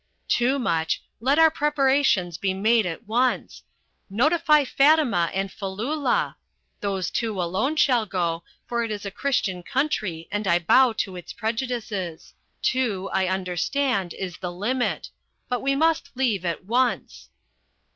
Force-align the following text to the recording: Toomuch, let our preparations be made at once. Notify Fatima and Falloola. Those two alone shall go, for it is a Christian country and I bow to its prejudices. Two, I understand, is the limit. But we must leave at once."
Toomuch, 0.27 0.97
let 1.19 1.37
our 1.37 1.51
preparations 1.51 2.35
be 2.39 2.55
made 2.55 2.87
at 2.87 3.05
once. 3.05 3.61
Notify 4.09 4.65
Fatima 4.65 5.29
and 5.31 5.51
Falloola. 5.51 6.37
Those 6.79 7.11
two 7.11 7.39
alone 7.39 7.75
shall 7.75 8.07
go, 8.07 8.43
for 8.65 8.83
it 8.83 8.89
is 8.89 9.05
a 9.05 9.11
Christian 9.11 9.61
country 9.61 10.27
and 10.31 10.47
I 10.47 10.57
bow 10.57 10.93
to 10.93 11.15
its 11.15 11.33
prejudices. 11.33 12.33
Two, 12.63 13.11
I 13.13 13.27
understand, 13.27 14.15
is 14.15 14.37
the 14.39 14.51
limit. 14.51 15.11
But 15.47 15.61
we 15.61 15.75
must 15.75 16.09
leave 16.15 16.45
at 16.45 16.65
once." 16.65 17.29